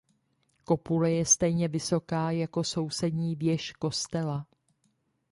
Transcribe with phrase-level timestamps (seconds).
[0.63, 4.47] Kopule je stejně vysoká jako sousední věž kostela.